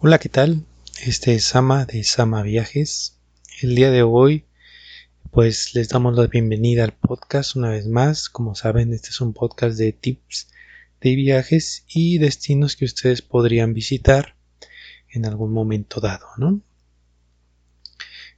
[0.00, 0.64] Hola, ¿qué tal?
[1.04, 3.18] Este es Sama de Sama Viajes.
[3.60, 4.44] El día de hoy,
[5.32, 8.28] pues les damos la bienvenida al podcast una vez más.
[8.28, 10.50] Como saben, este es un podcast de tips
[11.00, 14.36] de viajes y destinos que ustedes podrían visitar
[15.10, 16.60] en algún momento dado, ¿no?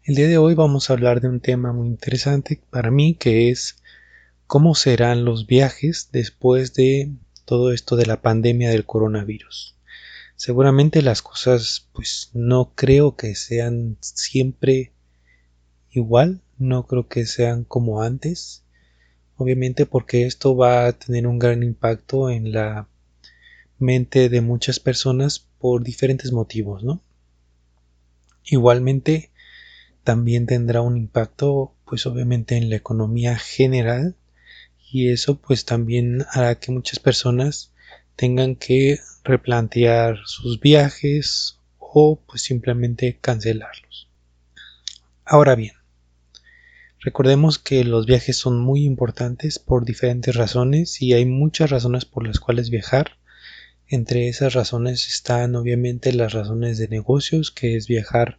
[0.04, 3.50] El día de hoy vamos a hablar de un tema muy interesante para mí que
[3.50, 3.76] es
[4.46, 7.12] cómo serán los viajes después de
[7.44, 9.76] todo esto de la pandemia del coronavirus.
[10.40, 14.90] Seguramente las cosas pues no creo que sean siempre
[15.90, 18.64] igual, no creo que sean como antes,
[19.36, 22.88] obviamente porque esto va a tener un gran impacto en la
[23.78, 27.02] mente de muchas personas por diferentes motivos, ¿no?
[28.42, 29.32] Igualmente
[30.04, 34.16] también tendrá un impacto pues obviamente en la economía general
[34.90, 37.74] y eso pues también hará que muchas personas
[38.16, 44.08] tengan que replantear sus viajes o pues simplemente cancelarlos.
[45.24, 45.74] Ahora bien,
[47.00, 52.26] recordemos que los viajes son muy importantes por diferentes razones y hay muchas razones por
[52.26, 53.16] las cuales viajar.
[53.88, 58.38] Entre esas razones están obviamente las razones de negocios, que es viajar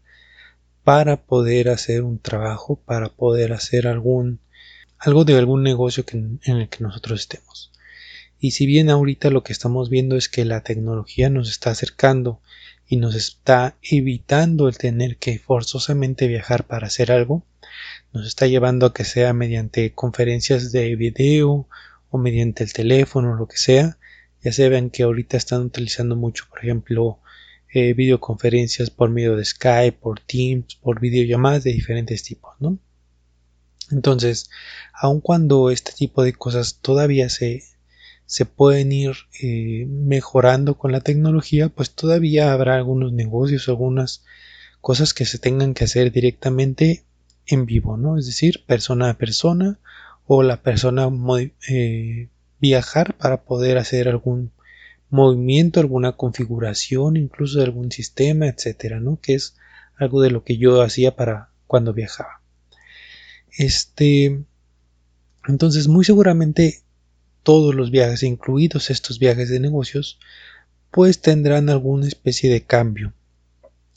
[0.84, 4.40] para poder hacer un trabajo, para poder hacer algún
[4.98, 7.71] algo de algún negocio en el que nosotros estemos.
[8.44, 12.42] Y si bien ahorita lo que estamos viendo es que la tecnología nos está acercando
[12.88, 17.46] y nos está evitando el tener que forzosamente viajar para hacer algo,
[18.12, 21.68] nos está llevando a que sea mediante conferencias de video
[22.10, 24.00] o mediante el teléfono o lo que sea.
[24.42, 27.20] Ya se ven que ahorita están utilizando mucho, por ejemplo,
[27.72, 32.80] eh, videoconferencias por medio de Skype, por Teams, por videollamadas de diferentes tipos, ¿no?
[33.92, 34.50] Entonces,
[34.94, 37.62] aun cuando este tipo de cosas todavía se,
[38.32, 44.24] se pueden ir eh, mejorando con la tecnología, pues todavía habrá algunos negocios, algunas
[44.80, 47.04] cosas que se tengan que hacer directamente
[47.46, 48.18] en vivo, ¿no?
[48.18, 49.80] Es decir, persona a persona
[50.28, 51.10] o la persona
[51.68, 52.30] eh,
[52.62, 54.54] viajar para poder hacer algún
[55.10, 59.20] movimiento, alguna configuración, incluso de algún sistema, etcétera, ¿no?
[59.22, 59.58] Que es
[59.98, 62.40] algo de lo que yo hacía para cuando viajaba.
[63.58, 64.46] Este,
[65.50, 66.82] entonces, muy seguramente
[67.44, 70.20] todos los viajes, incluidos estos viajes de negocios,
[70.92, 73.14] pues tendrán alguna especie de cambio.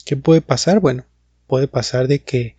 [0.05, 0.79] ¿Qué puede pasar?
[0.79, 1.05] Bueno,
[1.47, 2.55] puede pasar de que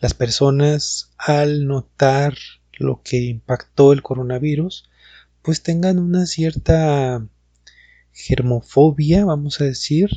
[0.00, 2.36] las personas al notar
[2.72, 4.88] lo que impactó el coronavirus,
[5.42, 7.26] pues tengan una cierta
[8.12, 10.10] germofobia, vamos a decir,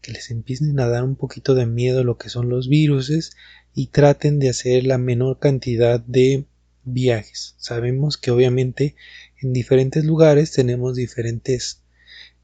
[0.00, 3.36] que les empiecen a dar un poquito de miedo lo que son los virus
[3.74, 6.44] y traten de hacer la menor cantidad de
[6.84, 7.54] viajes.
[7.58, 8.96] Sabemos que obviamente
[9.42, 11.82] en diferentes lugares tenemos diferentes,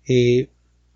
[0.07, 0.51] eh,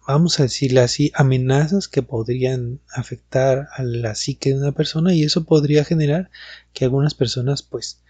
[0.06, 5.22] vamos a decirle así, amenazas que podrían afectar a la psique de una persona y
[5.22, 6.30] eso podría generar
[6.72, 8.00] que algunas personas pues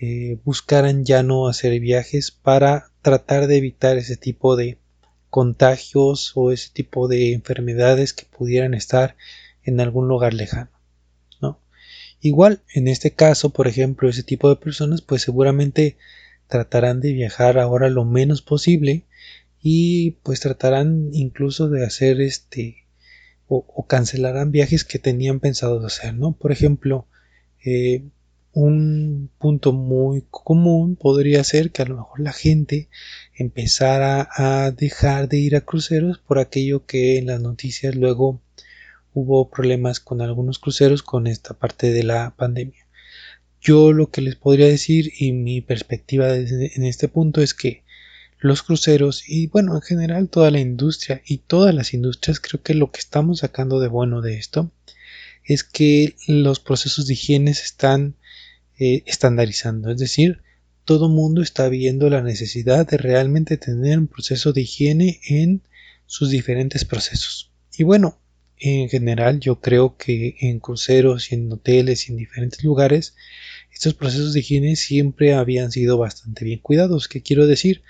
[0.00, 4.78] eh, buscaran ya no hacer viajes para tratar de evitar ese tipo de
[5.28, 9.16] contagios o ese tipo de enfermedades que pudieran estar
[9.62, 10.70] en algún lugar lejano.
[11.40, 11.60] ¿no?
[12.20, 15.96] Igual, en este caso, por ejemplo, ese tipo de personas pues seguramente
[16.50, 19.04] tratarán de viajar ahora lo menos posible
[19.62, 22.76] y pues tratarán incluso de hacer este
[23.48, 26.32] o, cancelarán viajes que tenían pensado hacer, ¿no?
[26.32, 27.06] Por ejemplo,
[27.64, 28.04] eh,
[28.52, 32.88] un punto muy común podría ser que a lo mejor la gente
[33.34, 38.40] empezara a dejar de ir a cruceros por aquello que en las noticias luego
[39.14, 42.86] hubo problemas con algunos cruceros con esta parte de la pandemia.
[43.60, 47.84] Yo lo que les podría decir y mi perspectiva en este punto es que
[48.38, 52.72] los cruceros y bueno en general toda la industria y todas las industrias creo que
[52.72, 54.72] lo que estamos sacando de bueno de esto
[55.44, 58.14] es que los procesos de higiene se están
[58.78, 59.90] eh, estandarizando.
[59.90, 60.42] Es decir
[60.86, 65.62] todo mundo está viendo la necesidad de realmente tener un proceso de higiene en
[66.06, 67.52] sus diferentes procesos.
[67.76, 68.18] Y bueno
[68.56, 73.14] en general yo creo que en cruceros y en hoteles y en diferentes lugares
[73.72, 77.08] estos procesos de higiene siempre habían sido bastante bien cuidados.
[77.08, 77.82] ¿Qué quiero decir?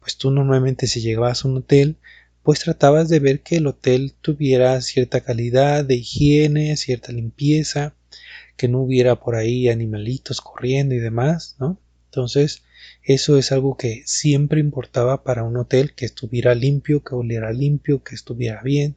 [0.00, 1.96] Pues tú normalmente si llegabas a un hotel,
[2.42, 7.94] pues tratabas de ver que el hotel tuviera cierta calidad de higiene, cierta limpieza,
[8.56, 11.80] que no hubiera por ahí animalitos corriendo y demás, ¿no?
[12.06, 12.62] Entonces,
[13.02, 18.02] eso es algo que siempre importaba para un hotel que estuviera limpio, que oliera limpio,
[18.02, 18.96] que estuviera bien,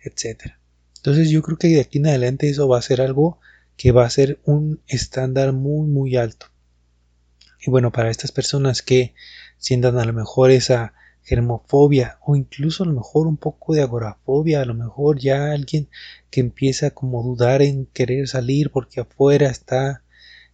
[0.00, 0.54] etc.
[0.96, 3.38] Entonces, yo creo que de aquí en adelante eso va a ser algo
[3.76, 6.46] que va a ser un estándar muy muy alto.
[7.64, 9.14] Y bueno, para estas personas que
[9.58, 10.94] sientan a lo mejor esa
[11.26, 15.88] germofobia o incluso a lo mejor un poco de agorafobia, a lo mejor ya alguien
[16.30, 20.04] que empieza como dudar en querer salir porque afuera está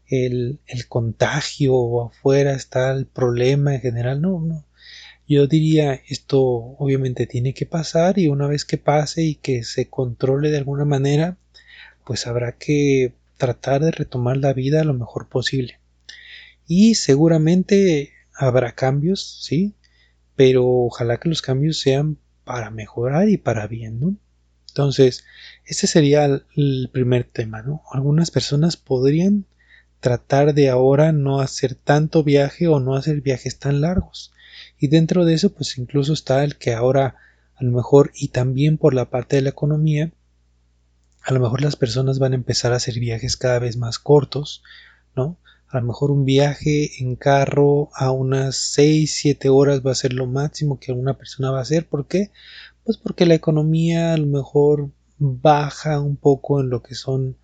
[0.06, 4.64] el, el contagio o afuera está el problema en general, no, no.
[5.28, 9.88] Yo diría esto obviamente tiene que pasar y una vez que pase y que se
[9.88, 11.36] controle de alguna manera,
[12.04, 15.80] pues habrá que tratar de retomar la vida lo mejor posible.
[16.66, 19.74] Y seguramente habrá cambios, sí,
[20.36, 24.16] pero ojalá que los cambios sean para mejorar y para bien, ¿no?
[24.68, 25.24] Entonces,
[25.66, 27.82] este sería el primer tema, ¿no?
[27.92, 29.44] Algunas personas podrían
[30.00, 34.32] tratar de ahora no hacer tanto viaje o no hacer viajes tan largos.
[34.78, 37.16] Y dentro de eso, pues incluso está el que ahora,
[37.54, 40.10] a lo mejor, y también por la parte de la economía,
[41.24, 44.62] a lo mejor las personas van a empezar a hacer viajes cada vez más cortos,
[45.14, 45.38] ¿no?
[45.68, 50.12] A lo mejor un viaje en carro a unas 6, 7 horas va a ser
[50.12, 51.88] lo máximo que una persona va a hacer.
[51.88, 52.30] ¿Por qué?
[52.84, 57.36] Pues porque la economía a lo mejor baja un poco en lo que son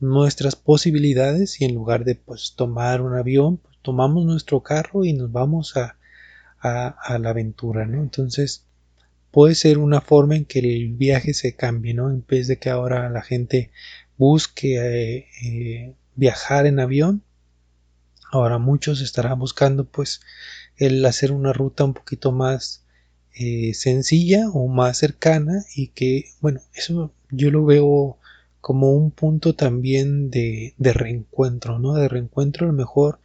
[0.00, 5.12] nuestras posibilidades y en lugar de pues tomar un avión, pues tomamos nuestro carro y
[5.12, 5.98] nos vamos a,
[6.60, 8.02] a, la aventura, ¿no?
[8.02, 8.64] Entonces
[9.30, 12.10] puede ser una forma en que el viaje se cambie, ¿no?
[12.10, 13.70] En vez de que ahora la gente
[14.16, 17.22] busque eh, eh, viajar en avión,
[18.30, 20.20] Ahora muchos estarán buscando pues
[20.76, 22.84] el hacer una ruta un poquito más
[23.34, 28.18] eh, sencilla o más cercana y que bueno eso yo lo veo
[28.60, 31.94] como un punto también de, de reencuentro, ¿no?
[31.94, 33.20] De reencuentro a lo mejor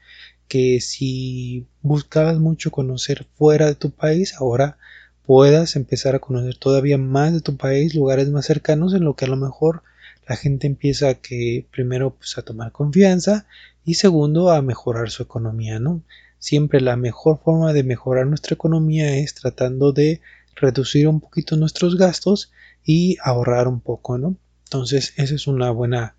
[0.48, 4.78] que si buscabas mucho conocer fuera de tu país, ahora
[5.25, 9.25] puedas empezar a conocer todavía más de tu país, lugares más cercanos en lo que
[9.25, 9.84] a lo mejor
[10.28, 13.46] la gente empieza a que primero pues a tomar confianza
[13.86, 16.02] y segundo a mejorar su economía, ¿no?
[16.40, 20.22] Siempre la mejor forma de mejorar nuestra economía es tratando de
[20.56, 22.52] reducir un poquito nuestros gastos
[22.84, 24.36] y ahorrar un poco, ¿no?
[24.66, 26.16] Entonces, esa es una buena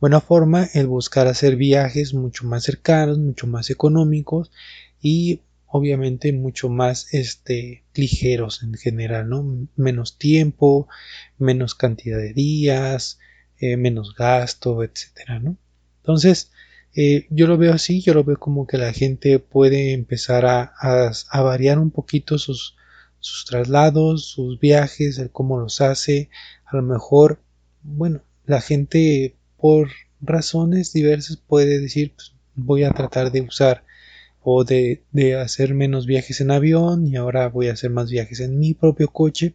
[0.00, 4.50] buena forma el buscar hacer viajes mucho más cercanos, mucho más económicos
[5.00, 5.40] y
[5.76, 9.68] obviamente mucho más este ligeros en general, ¿no?
[9.76, 10.88] Menos tiempo,
[11.38, 13.18] menos cantidad de días,
[13.58, 15.56] eh, menos gasto, etcétera, ¿no?
[15.98, 16.52] Entonces,
[16.94, 20.72] eh, yo lo veo así, yo lo veo como que la gente puede empezar a,
[20.80, 22.76] a, variar un poquito sus,
[23.20, 26.30] sus traslados, sus viajes, el cómo los hace.
[26.64, 27.40] A lo mejor,
[27.82, 29.90] bueno, la gente por
[30.20, 33.84] razones diversas puede decir, pues, voy a tratar de usar
[34.48, 35.02] o de,
[35.42, 39.08] hacer menos viajes en avión y ahora voy a hacer más viajes en mi propio
[39.08, 39.54] coche.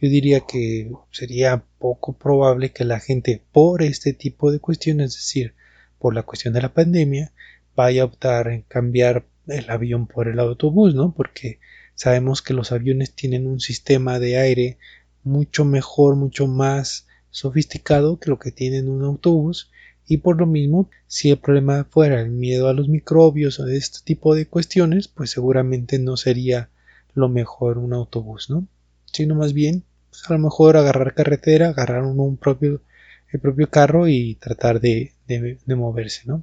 [0.00, 5.16] Yo diría que sería poco probable que la gente por este tipo de cuestiones, es
[5.16, 5.54] decir,
[5.98, 7.32] por la cuestión de la pandemia,
[7.74, 11.12] vaya a optar en cambiar el avión por el autobús, ¿no?
[11.12, 11.58] Porque
[11.96, 14.78] sabemos que los aviones tienen un sistema de aire
[15.24, 19.72] mucho mejor, mucho más sofisticado que lo que tiene un autobús
[20.10, 23.76] y por lo mismo, si el problema fuera el miedo a los microbios o de
[23.76, 26.68] este tipo de cuestiones, pues seguramente no sería
[27.14, 28.66] lo mejor un autobús, ¿no?
[29.04, 32.82] Sino más bien, pues a lo mejor agarrar carretera, agarrar un propio,
[33.30, 36.42] el propio carro y tratar de, de moverse, ¿no?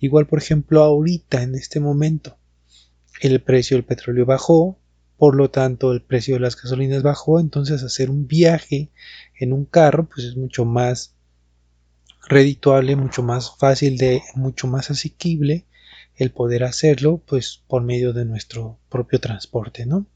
[0.00, 2.36] Igual, por ejemplo, ahorita, en este momento,
[3.20, 4.76] el precio del petróleo bajó,
[5.18, 8.90] por lo tanto el precio de las gasolinas bajó, entonces hacer un viaje
[9.38, 11.14] en un carro pues es mucho más
[12.28, 15.64] redituable, mucho más fácil de, mucho más asequible
[16.16, 20.06] el poder hacerlo, pues por medio de nuestro propio transporte, ¿no?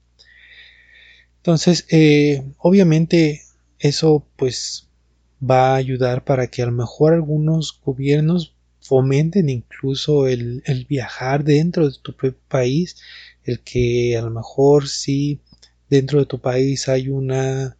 [1.38, 3.42] Entonces, eh, obviamente
[3.78, 4.88] eso pues
[5.42, 11.44] va a ayudar para que a lo mejor algunos gobiernos fomenten incluso el, el viajar
[11.44, 12.96] dentro de tu propio país,
[13.44, 15.40] el que a lo mejor si
[15.88, 17.76] dentro de tu país hay una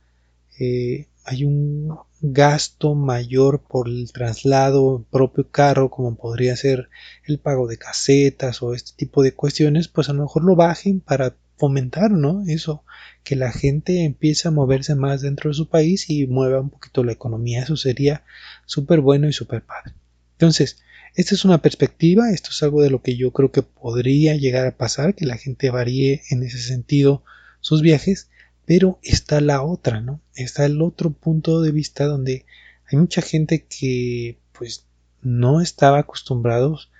[0.59, 6.89] eh, hay un gasto mayor por el traslado propio carro, como podría ser
[7.25, 11.01] el pago de casetas o este tipo de cuestiones, pues a lo mejor lo bajen
[11.01, 12.45] para fomentar, ¿no?
[12.47, 12.85] Eso,
[13.25, 17.05] que la gente empiece a moverse más dentro de su país y mueva un poquito
[17.05, 17.63] la economía.
[17.63, 18.25] Eso sería
[18.65, 19.95] súper bueno y súper padre.
[20.33, 20.79] Entonces,
[21.15, 24.67] esta es una perspectiva, esto es algo de lo que yo creo que podría llegar
[24.67, 27.25] a pasar, que la gente varíe en ese sentido
[27.61, 28.31] sus viajes
[28.69, 30.21] pero está la otra, ¿no?
[30.35, 32.45] Está el otro punto de vista donde
[32.85, 34.85] hay mucha gente que pues
[35.23, 36.91] no estaba acostumbrados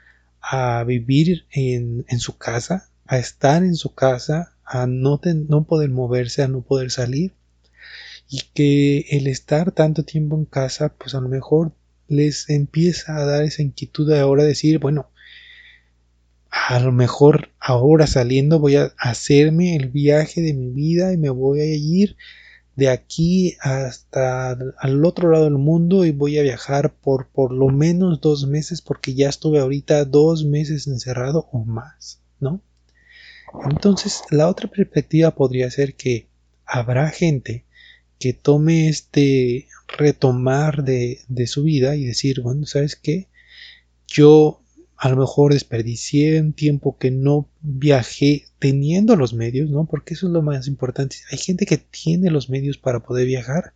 [0.41, 6.43] a vivir en, su casa, a estar en su casa, a no, no poder moverse,
[6.43, 7.35] a no poder salir.
[8.31, 11.75] Y que el estar tanto tiempo en casa, pues a lo mejor
[12.07, 15.11] les empieza a dar esa inquietud de ahora decir, bueno,
[16.51, 21.31] a lo mejor ahora saliendo voy a hacerme el viaje de mi vida y me
[21.31, 22.17] voy a ir
[22.77, 27.69] de aquí hasta al otro lado del mundo y voy a viajar por por lo
[27.69, 32.63] menos dos meses porque ya estuve ahorita dos meses encerrado o más, ¿no?
[33.69, 36.29] Entonces la otra perspectiva podría ser que
[36.65, 37.65] habrá gente
[38.19, 43.29] que tome este retomar de, de su vida y decir, bueno, ¿sabes qué?
[44.07, 44.61] Yo
[44.99, 49.87] a lo mejor desperdicié un tiempo que no viajé teniendo los medios, ¿no?
[49.87, 51.17] Porque eso es lo más importante.
[51.31, 53.75] Hay gente que tiene los medios para poder viajar,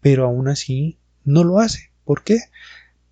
[0.00, 1.90] pero aún así no lo hace.
[2.04, 2.38] ¿Por qué?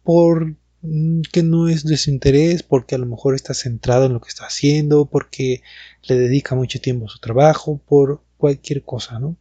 [0.02, 4.22] Por mm, no es de su interés, porque a lo mejor está centrado en lo
[4.22, 5.62] que está haciendo, porque
[6.04, 9.36] le dedica mucho tiempo a su trabajo, por cualquier cosa, ¿no?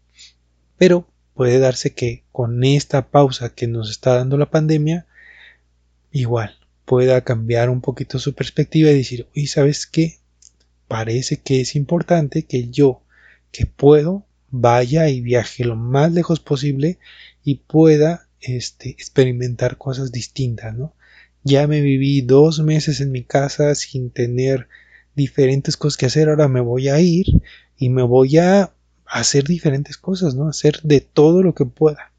[0.77, 5.05] Pero puede darse que con esta pausa que nos está dando la pandemia,
[6.11, 10.19] igual pueda cambiar un poquito su perspectiva y decir, uy, ¿sabes qué?
[10.87, 13.01] Parece que es importante que yo,
[13.51, 16.99] que puedo, vaya y viaje lo más lejos posible
[17.43, 20.93] y pueda este, experimentar cosas distintas, ¿no?
[21.43, 24.67] Ya me viví dos meses en mi casa sin tener
[25.15, 27.25] diferentes cosas que hacer, ahora me voy a ir
[27.77, 28.73] y me voy a
[29.05, 30.47] hacer diferentes cosas, ¿no?
[30.47, 32.12] Hacer de todo lo que pueda.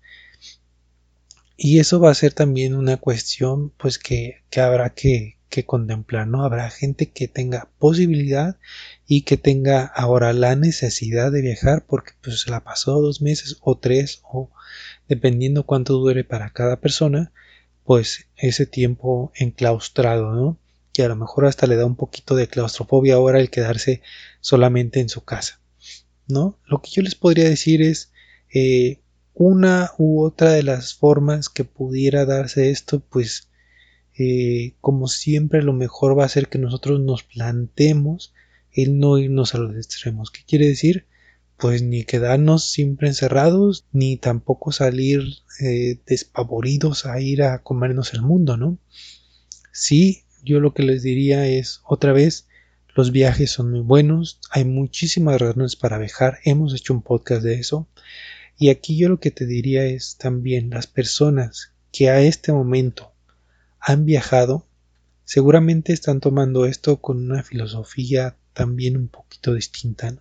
[1.57, 6.45] Y eso va a ser también una cuestión pues que, habrá que, que, contemplar, ¿no?
[6.45, 8.57] Habrá gente que tenga posibilidad
[9.07, 13.59] y que tenga ahora la necesidad de viajar porque pues se la pasó dos meses
[13.61, 14.51] o tres o
[15.09, 17.33] dependiendo cuánto dure para cada persona,
[17.85, 20.59] pues ese tiempo enclaustrado, ¿no?
[20.93, 24.03] Que a lo mejor hasta le da un poquito de claustrofobia ahora el quedarse
[24.41, 25.61] solamente en su casa,
[26.27, 26.59] ¿no?
[26.67, 28.13] Lo que yo les podría decir es,
[28.53, 29.01] eh,
[29.35, 33.49] una u otra de las formas que pudiera darse esto, pues
[34.17, 38.33] eh, como siempre lo mejor va a ser que nosotros nos plantemos
[38.73, 40.31] el no irnos a los extremos.
[40.31, 41.07] ¿Qué quiere decir?
[41.57, 45.23] Pues ni quedarnos siempre encerrados, ni tampoco salir
[45.61, 48.79] eh, despavoridos a ir a comernos el mundo, ¿no?
[49.73, 52.47] Sí, yo lo que les diría es otra vez,
[52.95, 57.55] los viajes son muy buenos, hay muchísimas razones para viajar, hemos hecho un podcast de
[57.55, 57.89] eso,
[58.59, 63.13] y aquí yo lo que te diría es también las personas que a este momento
[63.81, 64.67] han viajado,
[65.25, 70.21] seguramente están tomando esto con una filosofía también un poquito distinta, ¿no?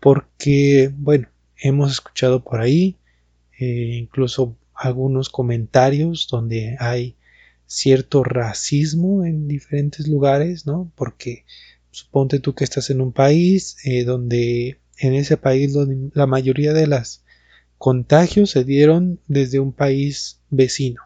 [0.00, 2.96] Porque, bueno, hemos escuchado por ahí
[3.58, 7.16] eh, incluso algunos comentarios donde hay
[7.66, 10.92] cierto racismo en diferentes lugares, ¿no?
[10.94, 11.44] Porque
[11.90, 15.74] suponte tú que estás en un país eh, donde en ese país
[16.14, 17.24] la mayoría de las
[17.78, 21.02] contagios se dieron desde un país vecino.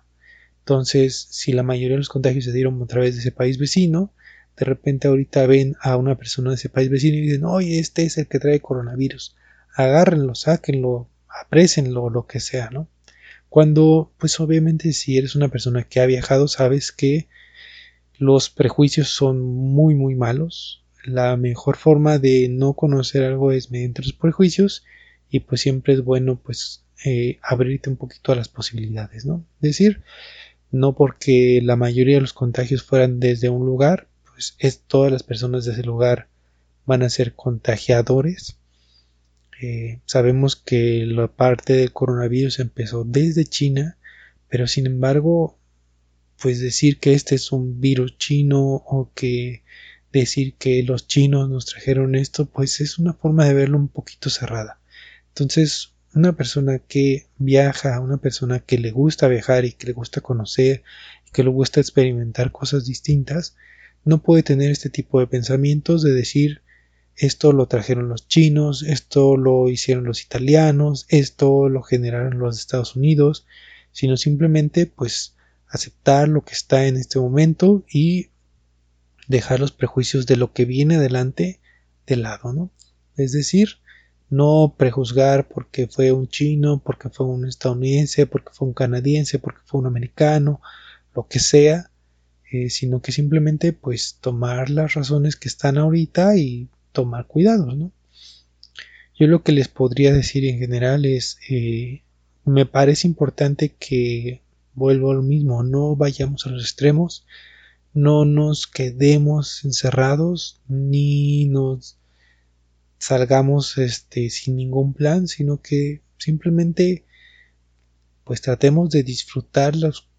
[0.60, 4.12] Entonces, si la mayoría de los contagios se dieron a través de ese país vecino,
[4.56, 8.04] de repente ahorita ven a una persona de ese país vecino y dicen, oye, este
[8.04, 9.36] es el que trae coronavirus.
[9.74, 12.88] Agárrenlo, sáquenlo, aprécenlo, lo que sea, ¿no?
[13.48, 17.28] Cuando, pues obviamente si eres una persona que ha viajado, sabes que
[18.18, 20.84] los prejuicios son muy, muy malos.
[21.04, 24.84] La mejor forma de no conocer algo es mediante los prejuicios
[25.30, 29.44] y pues siempre es bueno pues eh, abrirte un poquito a las posibilidades, ¿no?
[29.60, 30.02] Decir,
[30.70, 35.22] no porque la mayoría de los contagios fueran desde un lugar, pues es todas las
[35.22, 36.28] personas de ese lugar
[36.86, 38.58] van a ser contagiadores.
[39.62, 43.98] Eh, sabemos que la parte del coronavirus empezó desde China,
[44.48, 45.58] pero sin embargo,
[46.40, 49.62] pues decir que este es un virus chino o que
[50.12, 54.30] decir que los chinos nos trajeron esto, pues es una forma de verlo un poquito
[54.30, 54.79] cerrada.
[55.40, 60.20] Entonces, una persona que viaja, una persona que le gusta viajar y que le gusta
[60.20, 60.82] conocer
[61.26, 63.56] y que le gusta experimentar cosas distintas,
[64.04, 66.62] no puede tener este tipo de pensamientos de decir
[67.16, 72.96] esto lo trajeron los chinos, esto lo hicieron los italianos, esto lo generaron los Estados
[72.96, 73.46] Unidos,
[73.92, 75.36] sino simplemente pues
[75.68, 78.30] aceptar lo que está en este momento y
[79.28, 81.60] dejar los prejuicios de lo que viene adelante
[82.06, 82.70] de lado, ¿no?
[83.16, 83.78] Es decir,
[84.30, 89.60] no prejuzgar porque fue un chino, porque fue un estadounidense, porque fue un canadiense, porque
[89.64, 90.60] fue un americano,
[91.14, 91.90] lo que sea,
[92.52, 97.92] eh, sino que simplemente pues tomar las razones que están ahorita y tomar cuidados, ¿no?
[99.18, 102.02] Yo lo que les podría decir en general es, eh,
[102.44, 104.42] me parece importante que
[104.74, 107.26] vuelvo a lo mismo, no vayamos a los extremos,
[107.92, 111.99] no nos quedemos encerrados, ni nos
[113.00, 117.06] salgamos este, sin ningún plan, sino que simplemente
[118.24, 119.74] pues tratemos de disfrutar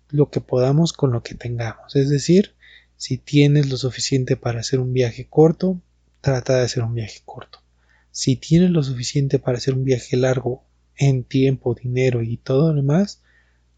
[0.10, 1.96] lo que podamos con lo que tengamos.
[1.96, 2.56] Es decir,
[2.98, 5.82] Si tienes lo suficiente para hacer un viaje corto,
[6.22, 7.64] trata de hacer un viaje corto.
[8.12, 10.66] Si tienes lo suficiente para hacer un viaje largo
[10.98, 13.24] en tiempo, dinero y todo lo demás,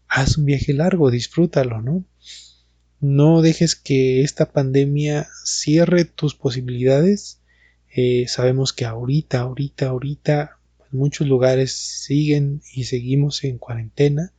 [0.08, 2.04] haz un viaje largo, disfrútalo, ¿no?
[3.00, 7.40] No dejes que esta pandemia cierre tus posibilidades.
[7.96, 14.32] Eh, sabemos que ahorita, ahorita, ahorita, pues, muchos lugares siguen y seguimos en cuarentena,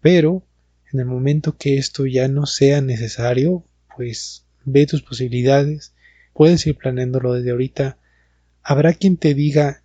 [0.00, 0.44] pero
[0.92, 3.64] en el momento que esto ya no sea necesario,
[3.96, 5.92] pues ve tus posibilidades,
[6.34, 7.98] puedes ir planeándolo desde ahorita.
[8.62, 9.82] Habrá quien te diga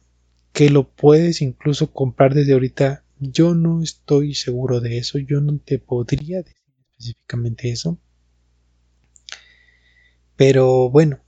[0.54, 3.04] que lo puedes incluso comprar desde ahorita.
[3.20, 6.56] Yo no estoy seguro de eso, yo no te podría decir
[6.92, 7.98] específicamente eso.
[10.36, 11.20] Pero bueno,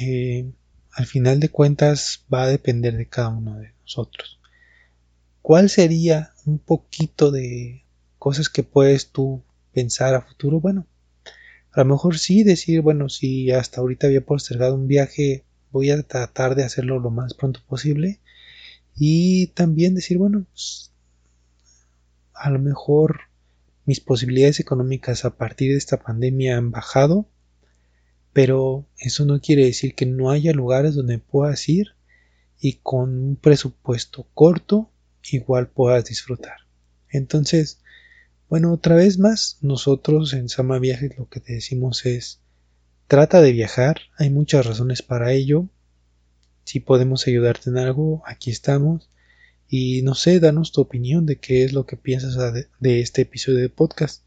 [0.00, 0.50] eh,
[0.92, 4.40] al final de cuentas va a depender de cada uno de nosotros.
[5.42, 7.84] ¿Cuál sería un poquito de
[8.18, 9.42] cosas que puedes tú
[9.72, 10.60] pensar a futuro?
[10.60, 10.86] Bueno,
[11.72, 16.02] a lo mejor sí decir, bueno, si hasta ahorita había postergado un viaje, voy a
[16.02, 18.20] tratar de hacerlo lo más pronto posible.
[18.96, 20.46] Y también decir, bueno,
[22.34, 23.20] a lo mejor
[23.84, 27.26] mis posibilidades económicas a partir de esta pandemia han bajado
[28.32, 31.88] pero eso no quiere decir que no haya lugares donde puedas ir
[32.60, 34.90] y con un presupuesto corto
[35.32, 36.58] igual puedas disfrutar.
[37.10, 37.80] Entonces,
[38.48, 42.40] bueno, otra vez más, nosotros en Sama Viajes lo que te decimos es,
[43.06, 45.68] trata de viajar, hay muchas razones para ello.
[46.64, 49.10] Si podemos ayudarte en algo, aquí estamos.
[49.68, 53.58] Y no sé, danos tu opinión de qué es lo que piensas de este episodio
[53.58, 54.22] de podcast.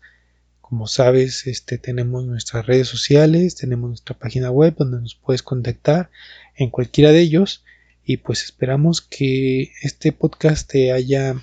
[0.72, 6.10] Como sabes, este, tenemos nuestras redes sociales, tenemos nuestra página web donde nos puedes contactar
[6.56, 7.66] en cualquiera de ellos
[8.06, 11.36] y pues esperamos que este podcast te haya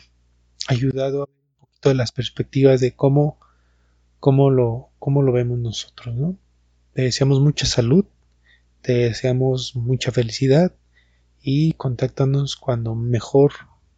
[0.67, 3.39] ayudado a ver un poquito de las perspectivas de cómo,
[4.19, 6.15] cómo, lo, cómo lo vemos nosotros.
[6.15, 6.39] ¿no?
[6.95, 8.07] Te deseamos mucha salud,
[8.81, 10.75] te deseamos mucha felicidad
[11.43, 13.53] y contáctanos cuando mejor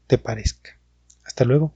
[0.09, 0.77] te parezca.
[1.23, 1.73] Hasta luego.